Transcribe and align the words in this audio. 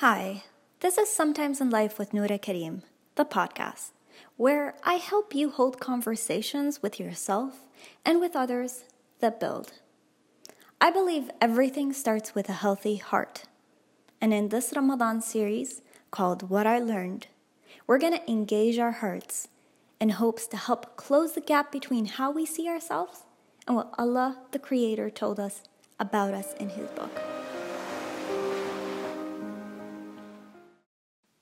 Hi, 0.00 0.44
this 0.78 0.96
is 0.96 1.10
Sometimes 1.10 1.60
in 1.60 1.70
Life 1.70 1.98
with 1.98 2.14
Noura 2.14 2.38
Karim, 2.38 2.82
the 3.16 3.24
podcast, 3.24 3.90
where 4.36 4.76
I 4.84 4.94
help 4.94 5.34
you 5.34 5.50
hold 5.50 5.80
conversations 5.80 6.80
with 6.80 7.00
yourself 7.00 7.64
and 8.04 8.20
with 8.20 8.36
others 8.36 8.84
that 9.18 9.40
build. 9.40 9.72
I 10.80 10.92
believe 10.92 11.32
everything 11.40 11.92
starts 11.92 12.32
with 12.32 12.48
a 12.48 12.60
healthy 12.62 12.98
heart. 12.98 13.46
And 14.20 14.32
in 14.32 14.50
this 14.50 14.72
Ramadan 14.72 15.20
series 15.20 15.82
called 16.12 16.48
What 16.48 16.64
I 16.64 16.78
Learned, 16.78 17.26
we're 17.88 17.98
going 17.98 18.16
to 18.16 18.30
engage 18.30 18.78
our 18.78 18.92
hearts 18.92 19.48
in 20.00 20.10
hopes 20.10 20.46
to 20.46 20.56
help 20.56 20.96
close 20.96 21.32
the 21.32 21.40
gap 21.40 21.72
between 21.72 22.04
how 22.04 22.30
we 22.30 22.46
see 22.46 22.68
ourselves 22.68 23.24
and 23.66 23.74
what 23.74 23.92
Allah, 23.98 24.38
the 24.52 24.60
Creator, 24.60 25.10
told 25.10 25.40
us 25.40 25.64
about 25.98 26.34
us 26.34 26.54
in 26.54 26.68
His 26.68 26.88
book. 26.90 27.27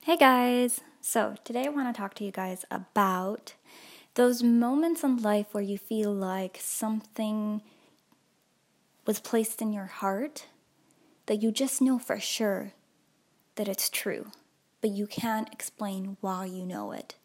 Hey 0.06 0.16
guys! 0.16 0.83
So, 1.01 1.34
today 1.42 1.66
I 1.66 1.70
want 1.70 1.92
to 1.92 2.01
talk 2.01 2.15
to 2.15 2.24
you 2.24 2.30
guys 2.30 2.65
about 2.70 3.55
those 4.15 4.41
moments 4.41 5.02
in 5.02 5.16
life 5.16 5.46
where 5.51 5.65
you 5.65 5.79
feel 5.79 6.15
like 6.15 6.59
something 6.60 7.60
was 9.05 9.19
placed 9.19 9.60
in 9.60 9.73
your 9.73 9.87
heart 9.87 10.46
that 11.27 11.42
you 11.42 11.51
just 11.51 11.82
know 11.82 11.98
for 11.98 12.20
sure 12.20 12.73
that 13.56 13.66
it's 13.66 13.91
true, 13.91 14.30
but 14.80 14.91
you 14.91 15.09
can't 15.09 15.52
explain 15.52 16.18
why 16.20 16.45
you 16.45 16.65
know 16.65 16.93
it 16.93 17.16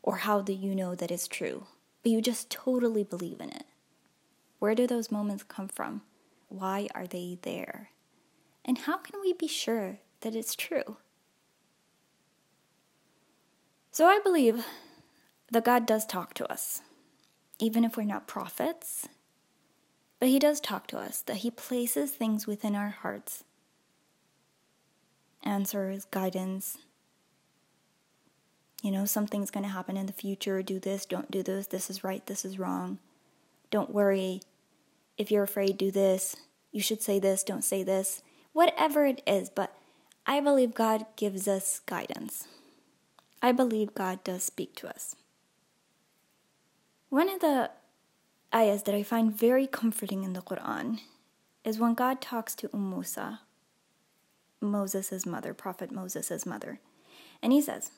or 0.00 0.18
how 0.18 0.40
do 0.40 0.52
you 0.52 0.76
know 0.76 0.94
that 0.94 1.10
it's 1.10 1.26
true, 1.26 1.66
but 2.04 2.12
you 2.12 2.22
just 2.22 2.50
totally 2.50 3.02
believe 3.02 3.40
in 3.40 3.50
it. 3.50 3.64
Where 4.60 4.76
do 4.76 4.86
those 4.86 5.10
moments 5.10 5.42
come 5.42 5.66
from? 5.66 6.02
Why 6.48 6.86
are 6.94 7.08
they 7.08 7.38
there? 7.42 7.90
And 8.64 8.78
how 8.78 8.98
can 8.98 9.20
we 9.20 9.32
be 9.32 9.48
sure 9.48 9.98
that 10.20 10.36
it's 10.36 10.54
true? 10.54 10.98
So 13.98 14.06
I 14.06 14.20
believe 14.20 14.64
that 15.50 15.64
God 15.64 15.84
does 15.84 16.06
talk 16.06 16.32
to 16.34 16.48
us, 16.48 16.82
even 17.58 17.82
if 17.82 17.96
we're 17.96 18.04
not 18.04 18.28
prophets. 18.28 19.08
But 20.20 20.28
He 20.28 20.38
does 20.38 20.60
talk 20.60 20.86
to 20.86 20.98
us, 20.98 21.20
that 21.22 21.38
He 21.38 21.50
places 21.50 22.12
things 22.12 22.46
within 22.46 22.76
our 22.76 22.90
hearts 22.90 23.42
answers, 25.42 26.04
guidance. 26.04 26.78
You 28.84 28.92
know, 28.92 29.04
something's 29.04 29.50
going 29.50 29.64
to 29.64 29.72
happen 29.72 29.96
in 29.96 30.06
the 30.06 30.12
future. 30.12 30.62
Do 30.62 30.78
this, 30.78 31.04
don't 31.04 31.32
do 31.32 31.42
this. 31.42 31.66
This 31.66 31.90
is 31.90 32.04
right, 32.04 32.24
this 32.26 32.44
is 32.44 32.56
wrong. 32.56 33.00
Don't 33.72 33.90
worry. 33.90 34.42
If 35.16 35.32
you're 35.32 35.42
afraid, 35.42 35.76
do 35.76 35.90
this. 35.90 36.36
You 36.70 36.82
should 36.82 37.02
say 37.02 37.18
this, 37.18 37.42
don't 37.42 37.64
say 37.64 37.82
this. 37.82 38.22
Whatever 38.52 39.06
it 39.06 39.22
is, 39.26 39.50
but 39.50 39.74
I 40.24 40.38
believe 40.38 40.72
God 40.72 41.04
gives 41.16 41.48
us 41.48 41.80
guidance. 41.80 42.46
I 43.41 43.51
believe 43.51 43.93
God 43.93 44.23
does 44.23 44.43
speak 44.43 44.75
to 44.77 44.87
us. 44.87 45.15
One 47.09 47.29
of 47.29 47.41
the 47.41 47.71
ayahs 48.53 48.83
that 48.83 48.95
I 48.95 49.03
find 49.03 49.35
very 49.35 49.67
comforting 49.67 50.23
in 50.23 50.33
the 50.33 50.41
Quran 50.41 50.99
is 51.63 51.79
when 51.79 51.93
God 51.93 52.21
talks 52.21 52.55
to 52.55 52.69
Umm 52.73 52.89
Musa, 52.89 53.41
Moses' 54.61 55.25
mother, 55.25 55.53
Prophet 55.53 55.91
Moses' 55.91 56.45
mother. 56.45 56.79
And 57.41 57.51
he 57.51 57.61
says, 57.61 57.91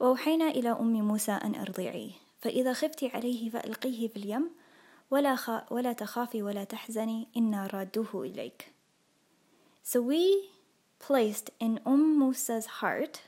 وأوحينا 0.00 0.50
إلى 0.50 0.80
أم 0.80 1.08
موسى 1.08 1.32
أن 1.32 1.54
أرضعيه 1.54 2.12
فإذا 2.40 2.72
خفت 2.72 3.04
عليه 3.04 3.50
فألقيه 3.50 4.08
في 4.08 4.16
اليم 4.16 4.50
ولا, 5.10 5.36
خ... 5.36 5.72
ولا 5.72 5.92
تخافي 5.92 6.42
ولا 6.42 6.64
تحزني 6.64 7.28
إنا 7.36 7.66
رادوه 7.66 8.14
إليك. 8.14 8.72
So 9.82 10.00
we 10.00 10.50
placed 10.98 11.50
in 11.60 11.80
Umm 11.86 12.18
Musa's 12.18 12.66
heart 12.66 13.22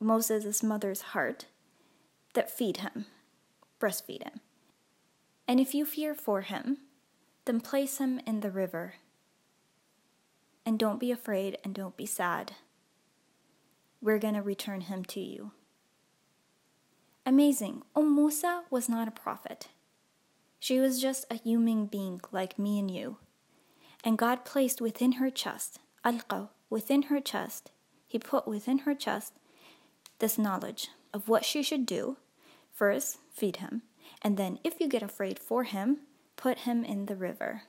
Moses' 0.00 0.62
mother's 0.62 1.00
heart 1.00 1.46
that 2.34 2.50
feed 2.50 2.78
him, 2.78 3.06
breastfeed 3.80 4.22
him. 4.22 4.40
And 5.48 5.58
if 5.58 5.74
you 5.74 5.86
fear 5.86 6.14
for 6.14 6.42
him, 6.42 6.78
then 7.46 7.60
place 7.60 7.98
him 7.98 8.20
in 8.26 8.40
the 8.40 8.50
river. 8.50 8.94
And 10.66 10.78
don't 10.78 11.00
be 11.00 11.10
afraid 11.10 11.58
and 11.64 11.74
don't 11.74 11.96
be 11.96 12.06
sad. 12.06 12.52
We're 14.02 14.18
going 14.18 14.34
to 14.34 14.42
return 14.42 14.82
him 14.82 15.04
to 15.06 15.20
you. 15.20 15.52
Amazing. 17.24 17.82
Umm 17.94 18.14
Musa 18.14 18.64
was 18.70 18.88
not 18.88 19.08
a 19.08 19.12
prophet. 19.12 19.68
She 20.60 20.78
was 20.78 21.00
just 21.00 21.24
a 21.30 21.36
human 21.36 21.86
being 21.86 22.20
like 22.32 22.58
me 22.58 22.78
and 22.78 22.90
you. 22.90 23.16
And 24.04 24.18
God 24.18 24.44
placed 24.44 24.80
within 24.80 25.12
her 25.12 25.30
chest, 25.30 25.78
alqa, 26.04 26.50
within 26.68 27.02
her 27.02 27.20
chest, 27.20 27.70
He 28.06 28.18
put 28.18 28.46
within 28.46 28.78
her 28.78 28.94
chest 28.94 29.34
this 30.18 30.38
knowledge 30.38 30.88
of 31.12 31.28
what 31.28 31.44
she 31.44 31.62
should 31.62 31.86
do. 31.86 32.16
First, 32.72 33.18
feed 33.32 33.56
him, 33.56 33.82
and 34.22 34.36
then, 34.36 34.58
if 34.64 34.80
you 34.80 34.88
get 34.88 35.02
afraid 35.02 35.38
for 35.38 35.64
him, 35.64 35.98
put 36.36 36.60
him 36.60 36.84
in 36.84 37.06
the 37.06 37.16
river. 37.16 37.62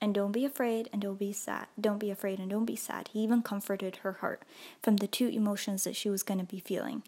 And 0.00 0.14
don't 0.14 0.32
be 0.32 0.44
afraid 0.44 0.88
and 0.92 1.02
don't 1.02 1.18
be 1.18 1.32
sad. 1.32 1.66
Don't 1.80 1.98
be 1.98 2.10
afraid 2.10 2.38
and 2.38 2.50
don't 2.50 2.64
be 2.64 2.76
sad. 2.76 3.08
He 3.12 3.20
even 3.20 3.42
comforted 3.42 3.96
her 3.96 4.12
heart 4.12 4.42
from 4.80 4.98
the 4.98 5.08
two 5.08 5.26
emotions 5.28 5.84
that 5.84 5.96
she 5.96 6.08
was 6.08 6.22
going 6.22 6.38
to 6.38 6.46
be 6.46 6.60
feeling. 6.60 7.02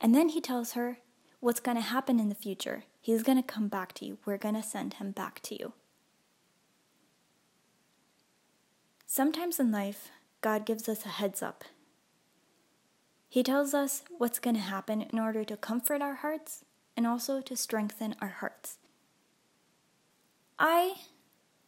And 0.00 0.14
then 0.14 0.28
he 0.28 0.40
tells 0.40 0.72
her 0.72 0.98
what's 1.40 1.60
going 1.60 1.76
to 1.76 1.82
happen 1.82 2.20
in 2.20 2.28
the 2.28 2.34
future. 2.34 2.84
He's 3.00 3.22
going 3.22 3.38
to 3.38 3.46
come 3.46 3.68
back 3.68 3.94
to 3.94 4.04
you. 4.04 4.18
We're 4.26 4.36
going 4.36 4.54
to 4.54 4.62
send 4.62 4.94
him 4.94 5.12
back 5.12 5.40
to 5.44 5.58
you. 5.58 5.72
Sometimes 9.06 9.58
in 9.58 9.72
life, 9.72 10.10
God 10.42 10.66
gives 10.66 10.88
us 10.88 11.06
a 11.06 11.10
heads 11.10 11.42
up 11.42 11.64
he 13.28 13.42
tells 13.42 13.74
us 13.74 14.02
what's 14.18 14.38
going 14.38 14.56
to 14.56 14.62
happen 14.62 15.02
in 15.02 15.18
order 15.18 15.44
to 15.44 15.56
comfort 15.56 16.00
our 16.02 16.16
hearts 16.16 16.64
and 16.96 17.06
also 17.06 17.40
to 17.40 17.56
strengthen 17.56 18.14
our 18.20 18.28
hearts. 18.40 18.78
I 20.58 20.94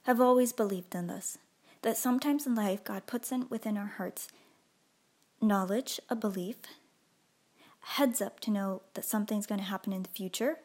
have 0.04 0.20
always 0.20 0.52
believed 0.52 0.94
in 0.94 1.06
this 1.06 1.38
that 1.82 1.96
sometimes 1.96 2.46
in 2.46 2.54
life 2.54 2.82
God 2.82 3.06
puts 3.06 3.30
in 3.30 3.46
within 3.50 3.76
our 3.76 3.94
hearts 3.98 4.28
knowledge, 5.40 6.00
a 6.08 6.16
belief, 6.16 6.56
heads 7.80 8.20
up 8.20 8.40
to 8.40 8.50
know 8.50 8.82
that 8.94 9.04
something's 9.04 9.46
going 9.46 9.60
to 9.60 9.66
happen 9.66 9.92
in 9.92 10.02
the 10.02 10.08
future, 10.08 10.56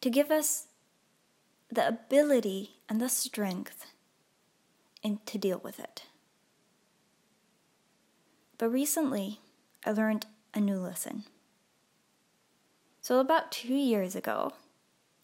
to 0.00 0.10
give 0.10 0.30
us 0.30 0.66
the 1.70 1.86
ability 1.86 2.76
and 2.88 3.00
the 3.00 3.08
strength 3.08 3.86
in, 5.02 5.18
to 5.26 5.38
deal 5.38 5.60
with 5.62 5.78
it. 5.78 6.04
But 8.58 8.70
recently, 8.70 9.40
I 9.86 9.92
learned 9.92 10.26
a 10.52 10.60
new 10.60 10.78
lesson. 10.78 11.24
So, 13.00 13.20
about 13.20 13.52
two 13.52 13.74
years 13.74 14.16
ago, 14.16 14.52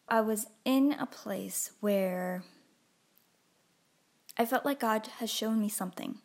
I 0.09 0.21
was 0.21 0.47
in 0.65 0.93
a 0.93 1.07
place 1.07 1.73
where 1.81 2.45
I 4.39 4.47
felt 4.47 4.65
like 4.65 4.79
God 4.79 5.09
has 5.19 5.31
shown 5.31 5.61
me 5.61 5.69
something. 5.69 6.19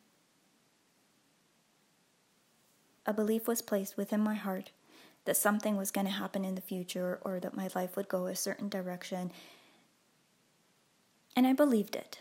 A 3.08 3.14
belief 3.14 3.48
was 3.48 3.64
placed 3.64 3.98
within 3.98 4.22
my 4.22 4.36
heart 4.36 4.70
that 5.26 5.36
something 5.36 5.76
was 5.76 5.92
going 5.92 6.06
to 6.06 6.14
happen 6.14 6.46
in 6.46 6.56
the 6.56 6.62
future 6.62 7.20
or 7.24 7.40
that 7.40 7.58
my 7.58 7.70
life 7.74 7.96
would 7.96 8.08
go 8.08 8.28
a 8.28 8.36
certain 8.36 8.70
direction. 8.70 9.32
And 11.36 11.48
I 11.48 11.54
believed 11.54 11.96
it. 11.96 12.20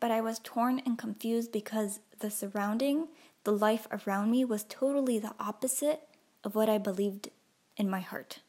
But 0.00 0.10
I 0.10 0.20
was 0.20 0.40
torn 0.42 0.80
and 0.86 0.98
confused 0.98 1.52
because 1.52 2.00
the 2.18 2.30
surrounding 2.30 3.08
the 3.43 3.51
life 3.51 3.87
around 3.91 4.31
me 4.31 4.45
was 4.45 4.63
totally 4.63 5.19
the 5.19 5.33
opposite 5.39 6.01
of 6.43 6.55
what 6.55 6.69
I 6.69 6.77
believed 6.77 7.29
in 7.77 7.89
my 7.89 8.01
heart. 8.01 8.39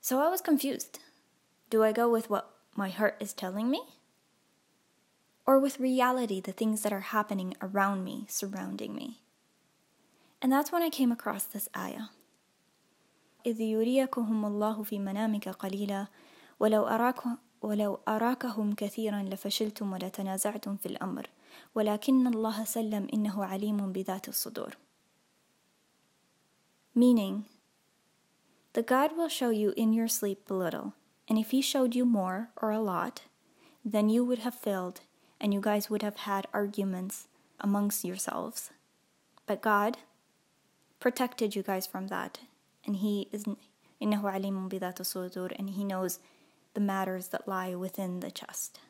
So 0.00 0.20
I 0.20 0.28
was 0.28 0.40
confused. 0.40 0.98
Do 1.70 1.82
I 1.82 1.92
go 1.92 2.08
with 2.10 2.28
what 2.28 2.50
my 2.76 2.90
heart 2.90 3.16
is 3.20 3.32
telling 3.32 3.70
me? 3.70 3.82
Or 5.46 5.58
with 5.58 5.80
reality, 5.80 6.40
the 6.40 6.52
things 6.52 6.82
that 6.82 6.92
are 6.92 7.12
happening 7.12 7.54
around 7.60 8.04
me, 8.04 8.26
surrounding 8.28 8.94
me? 8.94 9.20
And 10.40 10.52
that's 10.52 10.72
when 10.72 10.82
I 10.82 10.90
came 10.90 11.12
across 11.12 11.44
this 11.44 11.68
ayah. 11.76 12.12
إذ 13.46 13.60
يريكهم 13.60 14.44
الله 14.44 14.82
في 14.82 14.98
منامك 14.98 15.48
قليلا 15.48 16.06
ولو 16.60 16.86
أراكم 16.86 17.36
ولو 17.62 17.98
أراكهم 18.08 18.74
كثيرا 18.74 19.22
لفشلتم 19.22 19.92
ولتنازعتم 19.92 20.76
في 20.76 20.86
الأمر 20.86 21.30
ولكن 21.74 22.26
الله 22.26 22.64
سلم 22.64 23.08
إنه 23.14 23.44
عليم 23.44 23.92
بذات 23.92 24.28
الصدور 24.28 24.76
Meaning, 26.96 27.46
the 28.74 28.82
God 28.82 29.16
will 29.16 29.28
show 29.28 29.50
you 29.50 29.72
in 29.76 29.92
your 29.92 30.06
sleep 30.06 30.48
a 30.48 30.54
little, 30.54 30.92
and 31.28 31.38
if 31.38 31.50
He 31.50 31.60
showed 31.60 31.96
you 31.96 32.04
more 32.04 32.50
or 32.62 32.70
a 32.70 32.78
lot, 32.78 33.22
then 33.84 34.08
you 34.08 34.24
would 34.24 34.38
have 34.40 34.54
failed 34.54 35.00
and 35.40 35.52
you 35.52 35.60
guys 35.60 35.90
would 35.90 36.02
have 36.02 36.16
had 36.16 36.46
arguments 36.52 37.26
amongst 37.60 38.04
yourselves. 38.04 38.70
But 39.46 39.60
God 39.60 39.98
protected 41.00 41.54
you 41.56 41.62
guys 41.62 41.86
from 41.86 42.06
that, 42.08 42.38
and 42.86 42.96
He 42.96 43.28
is 43.32 43.44
إنه 44.02 44.30
عليم 44.30 44.68
بذات 44.68 45.00
الصدور, 45.00 45.56
and 45.58 45.70
He 45.70 45.84
knows 45.84 46.18
the 46.74 46.80
matters 46.80 47.28
that 47.28 47.48
lie 47.48 47.74
within 47.74 48.20
the 48.20 48.30
chest. 48.30 48.80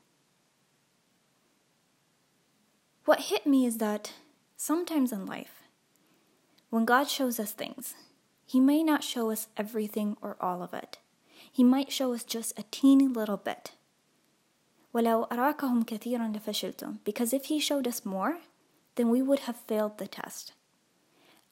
what 3.04 3.20
hit 3.20 3.46
me 3.46 3.66
is 3.66 3.78
that 3.78 4.12
sometimes 4.56 5.12
in 5.12 5.26
life, 5.26 5.62
when 6.70 6.84
God 6.84 7.08
shows 7.08 7.38
us 7.38 7.52
things, 7.52 7.94
He 8.46 8.60
may 8.60 8.82
not 8.82 9.04
show 9.04 9.30
us 9.30 9.48
everything 9.56 10.16
or 10.22 10.36
all 10.40 10.62
of 10.62 10.74
it. 10.74 10.98
He 11.52 11.62
might 11.62 11.92
show 11.92 12.12
us 12.14 12.24
just 12.24 12.58
a 12.58 12.64
teeny 12.70 13.06
little 13.06 13.36
bit. 13.36 13.72
وَلَوْ 14.94 15.28
أَرَاكَهُمْ 15.28 15.84
كَثِيرًا 15.84 16.34
لَفَشِلْتُمْ 16.36 16.98
Because 17.04 17.32
if 17.32 17.46
He 17.46 17.60
showed 17.60 17.86
us 17.86 18.04
more, 18.04 18.38
then 18.94 19.10
we 19.10 19.22
would 19.22 19.40
have 19.40 19.56
failed 19.56 19.98
the 19.98 20.06
test. 20.06 20.52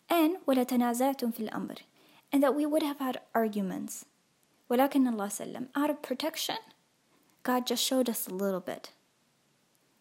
And 0.09 0.37
وَلَتَنَازَعْتُمْ 0.47 1.35
فِي 1.35 1.51
الْأَمْرِ 1.51 1.79
And 2.33 2.43
that 2.43 2.55
we 2.55 2.67
would 2.67 2.83
have 2.83 2.99
had 2.99 3.21
arguments. 3.35 4.07
ولكن 4.71 5.09
الله 5.09 5.29
سلم 5.29 5.69
Out 5.75 5.91
of 5.91 6.03
protection, 6.03 6.59
God 7.43 7.67
just 7.67 7.83
showed 7.83 8.09
us 8.09 8.27
a 8.27 8.35
little 8.35 8.61
bit. 8.61 8.91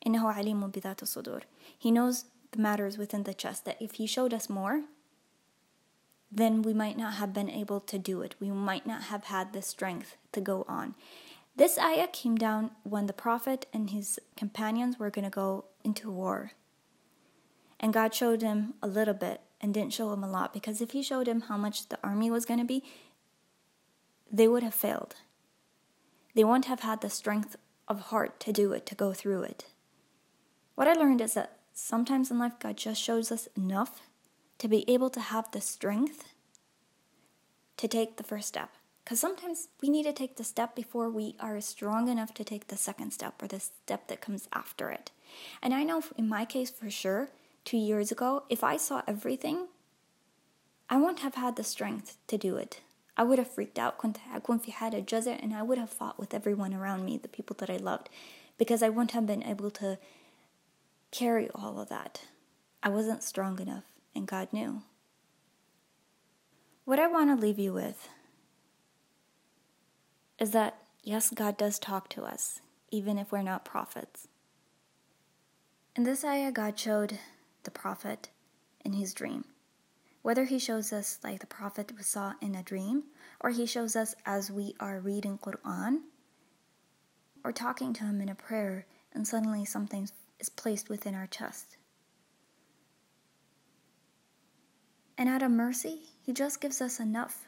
إنه 0.08 0.34
عليم 0.34 0.72
بذات 0.72 1.04
الصدور. 1.04 1.42
He 1.78 1.92
knows 1.92 2.26
the 2.52 2.60
matters 2.60 2.98
within 2.98 3.24
the 3.24 3.34
chest, 3.34 3.66
that 3.66 3.82
if 3.82 3.94
He 3.94 4.06
showed 4.06 4.34
us 4.34 4.50
more, 4.50 4.84
then 6.32 6.62
we 6.62 6.74
might 6.74 6.98
not 6.98 7.16
have 7.16 7.34
been 7.34 7.50
able 7.50 7.82
to 7.82 8.00
do 8.00 8.22
it. 8.22 8.36
We 8.40 8.52
might 8.52 8.88
not 8.88 9.04
have 9.04 9.26
had 9.26 9.52
the 9.52 9.62
strength 9.62 10.16
to 10.32 10.40
go 10.40 10.66
on. 10.68 10.96
This 11.56 11.78
ayah 11.78 12.08
came 12.08 12.38
down 12.38 12.72
when 12.84 13.08
the 13.08 13.14
Prophet 13.14 13.66
and 13.74 13.90
his 13.90 14.20
companions 14.38 14.98
were 14.98 15.10
going 15.10 15.26
to 15.26 15.30
go 15.30 15.66
into 15.84 16.10
war. 16.10 16.54
And 17.80 17.94
God 17.94 18.14
showed 18.14 18.42
him 18.42 18.76
a 18.82 18.88
little 18.88 19.14
bit 19.14 19.42
and 19.60 19.74
didn't 19.74 19.94
show 19.94 20.14
him 20.14 20.24
a 20.24 20.30
lot 20.30 20.54
because 20.54 20.80
if 20.80 20.92
he 20.92 21.04
showed 21.04 21.28
him 21.28 21.42
how 21.42 21.58
much 21.58 21.90
the 21.90 22.00
army 22.04 22.32
was 22.32 22.46
going 22.46 22.60
to 22.60 22.66
be, 22.66 22.84
they 24.37 24.49
would 24.49 24.63
have 24.63 24.75
failed. 24.75 25.15
They 26.35 26.45
wouldn't 26.45 26.67
have 26.67 26.81
had 26.81 27.01
the 27.01 27.09
strength 27.09 27.57
of 27.89 28.01
heart 28.01 28.39
to 28.41 28.53
do 28.53 28.73
it, 28.73 28.85
to 28.87 28.95
go 28.95 29.13
through 29.13 29.43
it. 29.45 29.65
What 30.75 30.89
I 30.89 30.93
learned 30.93 31.23
is 31.23 31.35
that 31.35 31.57
sometimes 31.73 32.31
in 32.31 32.39
life, 32.39 32.59
God 32.61 32.77
just 32.77 33.01
shows 33.01 33.33
us 33.33 33.49
enough 33.57 34.03
to 34.59 34.69
be 34.69 34.89
able 34.91 35.09
to 35.11 35.21
have 35.21 35.51
the 35.51 35.61
strength 35.61 36.25
to 37.79 37.89
take 37.89 38.17
the 38.17 38.23
first 38.23 38.49
step. 38.49 38.71
Because 39.03 39.21
sometimes 39.21 39.69
we 39.81 39.89
need 39.89 40.03
to 40.03 40.13
take 40.13 40.37
the 40.37 40.45
step 40.45 40.75
before 40.75 41.09
we 41.09 41.37
are 41.41 41.61
strong 41.61 42.09
enough 42.09 42.35
to 42.35 42.45
take 42.45 42.69
the 42.69 42.77
second 42.77 43.13
step 43.13 43.43
or 43.43 43.47
the 43.47 43.61
step 43.61 44.09
that 44.09 44.21
comes 44.21 44.49
after 44.53 44.91
it. 44.91 45.13
And 45.63 45.73
I 45.73 45.85
know 45.85 46.03
in 46.19 46.29
my 46.29 46.45
case 46.45 46.71
for 46.71 46.91
sure, 46.91 47.31
two 47.65 47.79
years 47.79 48.13
ago, 48.13 48.43
if 48.51 48.63
I 48.65 48.77
saw 48.77 49.03
everything, 49.07 49.69
I 50.91 50.97
wouldn't 50.97 51.21
have 51.21 51.37
had 51.37 51.57
the 51.57 51.65
strength 51.65 52.19
to 52.27 52.37
do 52.37 52.57
it. 52.57 52.81
I 53.18 53.24
would 53.24 53.40
have 53.40 53.52
freaked 53.52 53.78
out 53.78 53.98
كنت 53.98 54.18
أكون 54.34 54.60
في 54.60 54.72
حالة 54.72 55.00
جزع 55.06 55.40
and 55.42 55.54
I 55.54 55.62
would 55.62 55.78
have 55.78 55.90
fought 55.90 56.20
with 56.20 56.34
everyone 56.34 56.74
around 56.74 57.06
me, 57.06 57.18
the 57.18 57.28
people 57.28 57.56
that 57.60 57.70
I 57.70 57.78
loved, 57.78 58.10
because 58.58 58.82
I 58.82 58.90
wouldn't 58.90 59.12
have 59.12 59.28
been 59.28 59.44
able 59.44 59.72
to 59.72 59.98
carry 61.12 61.50
all 61.54 61.80
of 61.80 61.90
that. 61.90 62.22
I 62.82 62.90
wasn't 62.90 63.24
strong 63.24 63.60
enough 63.60 63.84
and 64.16 64.28
God 64.28 64.52
knew. 64.52 64.82
What 66.86 67.00
I 67.00 67.08
want 67.08 67.30
to 67.30 67.42
leave 67.42 67.60
you 67.60 67.74
with 67.74 68.10
is 70.40 70.52
that 70.52 70.78
yes, 71.04 71.30
God 71.30 71.58
does 71.58 71.78
talk 71.78 72.10
to 72.10 72.24
us, 72.24 72.60
even 72.90 73.18
if 73.18 73.32
we're 73.32 73.44
not 73.44 73.66
prophets. 73.66 74.28
In 75.96 76.04
this 76.04 76.24
ayah, 76.24 76.52
God 76.52 76.80
showed 76.80 77.20
the 77.64 77.72
prophet 77.72 78.30
in 78.84 78.94
his 78.94 79.14
dream. 79.14 79.46
Whether 80.26 80.46
he 80.46 80.60
shows 80.60 80.94
us 80.94 81.20
like 81.24 81.40
the 81.40 81.48
prophet 81.48 81.92
saw 82.02 82.34
in 82.42 82.56
a 82.56 82.64
dream, 82.64 83.04
or 83.40 83.50
he 83.50 83.66
shows 83.66 83.96
us 83.96 84.14
as 84.26 84.52
we 84.52 84.76
are 84.80 85.00
reading 85.00 85.38
Quran, 85.38 86.02
or 87.44 87.52
talking 87.52 87.94
to 87.94 88.04
him 88.04 88.22
in 88.22 88.30
a 88.30 88.36
prayer, 88.36 88.86
and 89.14 89.28
suddenly 89.28 89.66
something 89.66 90.08
is 90.40 90.50
placed 90.50 90.90
within 90.90 91.16
our 91.16 91.28
chest. 91.28 91.78
And 95.22 95.30
out 95.30 95.44
of 95.44 95.52
mercy, 95.52 96.02
He 96.26 96.34
just 96.34 96.60
gives 96.60 96.82
us 96.82 97.00
enough 97.00 97.46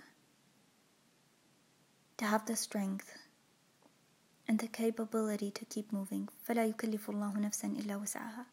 to 2.17 2.25
have 2.25 2.45
the 2.45 2.55
strength 2.55 3.17
and 4.47 4.59
the 4.59 4.67
capability 4.67 5.49
to 5.49 5.65
keep 5.65 5.91
moving. 5.91 6.29
فَلَا 6.47 6.71
يُكَلِّفُ 6.71 7.05
اللَّهُ 7.09 7.33
نَفْسًا 7.37 7.81
إِلَّا 7.81 7.99
وَسْعَهَا 7.99 8.45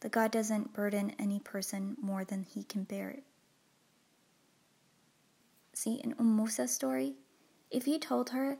that 0.00 0.12
God 0.12 0.30
doesn't 0.30 0.72
burden 0.72 1.14
any 1.18 1.38
person 1.40 1.96
more 2.00 2.24
than 2.24 2.42
he 2.42 2.62
can 2.64 2.84
bear 2.84 3.10
it. 3.10 3.24
See, 5.74 6.00
in 6.02 6.14
Umm 6.18 6.36
Musa's 6.36 6.72
story, 6.72 7.14
if 7.70 7.84
he 7.84 7.98
told 7.98 8.30
her 8.30 8.58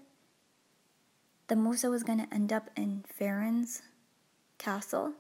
that 1.49 1.57
Musa 1.57 1.91
was 1.91 2.03
going 2.03 2.19
to 2.19 2.33
end 2.33 2.53
up 2.53 2.71
in 2.77 3.05
Pharaoh's 3.09 3.83
castle, 4.59 5.15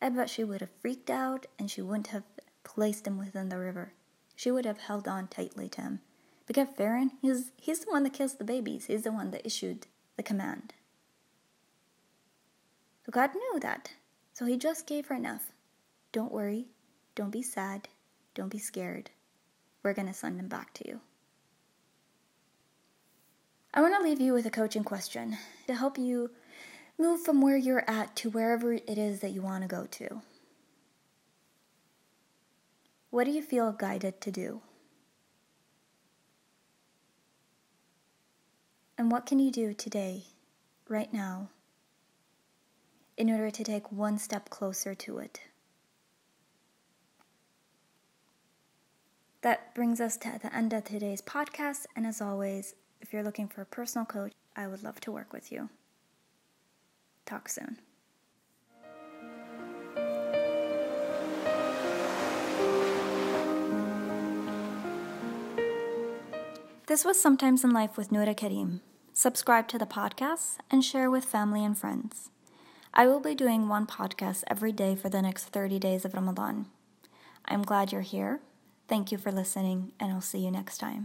I 0.00 0.08
bet 0.08 0.30
she 0.30 0.44
would 0.44 0.60
have 0.60 0.70
freaked 0.80 1.10
out 1.10 1.46
and 1.58 1.70
she 1.70 1.82
wouldn't 1.82 2.08
have 2.08 2.24
placed 2.64 3.06
him 3.06 3.18
within 3.18 3.48
the 3.48 3.58
river. 3.58 3.92
She 4.36 4.50
would 4.50 4.64
have 4.64 4.78
held 4.78 5.08
on 5.08 5.28
tightly 5.28 5.68
to 5.70 5.80
him. 5.80 6.00
Because 6.46 6.68
Pharaoh, 6.76 7.10
he's, 7.20 7.52
he's 7.56 7.80
the 7.80 7.90
one 7.90 8.02
that 8.02 8.12
kills 8.12 8.34
the 8.34 8.44
babies. 8.44 8.86
He's 8.86 9.02
the 9.02 9.12
one 9.12 9.30
that 9.30 9.46
issued 9.46 9.86
the 10.16 10.22
command. 10.22 10.74
So 13.06 13.12
God 13.12 13.30
knew 13.34 13.60
that. 13.60 13.92
So 14.32 14.44
he 14.46 14.56
just 14.56 14.86
gave 14.86 15.06
her 15.06 15.14
enough. 15.14 15.52
Don't 16.12 16.32
worry. 16.32 16.66
Don't 17.14 17.30
be 17.30 17.42
sad. 17.42 17.88
Don't 18.34 18.50
be 18.50 18.58
scared. 18.58 19.10
We're 19.82 19.94
going 19.94 20.08
to 20.08 20.14
send 20.14 20.38
him 20.38 20.48
back 20.48 20.72
to 20.74 20.88
you. 20.88 21.00
I 23.74 23.80
want 23.80 23.94
to 23.96 24.02
leave 24.02 24.20
you 24.20 24.32
with 24.32 24.46
a 24.46 24.50
coaching 24.50 24.84
question 24.84 25.38
to 25.66 25.74
help 25.74 25.98
you 25.98 26.30
move 26.98 27.22
from 27.22 27.40
where 27.40 27.56
you're 27.56 27.88
at 27.88 28.14
to 28.16 28.30
wherever 28.30 28.72
it 28.72 28.98
is 28.98 29.20
that 29.20 29.30
you 29.30 29.42
want 29.42 29.62
to 29.62 29.68
go 29.68 29.86
to. 29.86 30.22
What 33.10 33.24
do 33.24 33.30
you 33.30 33.42
feel 33.42 33.72
guided 33.72 34.20
to 34.22 34.30
do? 34.30 34.60
And 38.96 39.10
what 39.10 39.26
can 39.26 39.38
you 39.38 39.50
do 39.50 39.74
today, 39.74 40.24
right 40.88 41.12
now, 41.12 41.48
in 43.16 43.30
order 43.30 43.50
to 43.50 43.64
take 43.64 43.92
one 43.92 44.18
step 44.18 44.50
closer 44.50 44.94
to 44.94 45.18
it? 45.18 45.40
That 49.42 49.74
brings 49.74 50.00
us 50.00 50.16
to 50.18 50.38
the 50.40 50.54
end 50.54 50.72
of 50.72 50.84
today's 50.84 51.20
podcast. 51.20 51.86
And 51.96 52.06
as 52.06 52.20
always, 52.20 52.74
if 53.00 53.12
you're 53.12 53.24
looking 53.24 53.48
for 53.48 53.62
a 53.62 53.66
personal 53.66 54.06
coach, 54.06 54.32
I 54.54 54.68
would 54.68 54.84
love 54.84 55.00
to 55.00 55.12
work 55.12 55.32
with 55.32 55.50
you. 55.50 55.68
Talk 57.26 57.48
soon. 57.48 57.78
This 66.86 67.04
was 67.04 67.20
Sometimes 67.20 67.64
in 67.64 67.70
Life 67.70 67.96
with 67.96 68.12
Noura 68.12 68.34
Karim. 68.34 68.82
Subscribe 69.12 69.66
to 69.68 69.78
the 69.78 69.86
podcast 69.86 70.58
and 70.70 70.84
share 70.84 71.10
with 71.10 71.24
family 71.24 71.64
and 71.64 71.76
friends. 71.76 72.30
I 72.94 73.06
will 73.06 73.20
be 73.20 73.34
doing 73.34 73.68
one 73.68 73.86
podcast 73.86 74.44
every 74.48 74.70
day 74.70 74.94
for 74.94 75.08
the 75.08 75.22
next 75.22 75.46
30 75.46 75.78
days 75.78 76.04
of 76.04 76.12
Ramadan. 76.12 76.66
I'm 77.46 77.62
glad 77.62 77.90
you're 77.90 78.02
here. 78.02 78.40
Thank 78.86 79.10
you 79.10 79.16
for 79.16 79.32
listening, 79.32 79.92
and 79.98 80.12
I'll 80.12 80.20
see 80.20 80.40
you 80.40 80.50
next 80.50 80.76
time. 80.76 81.00